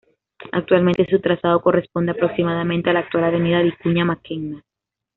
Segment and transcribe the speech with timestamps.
[0.51, 4.63] Actualmente su trazado corresponde aproximadamente a la actual avenida Vicuña Mackenna.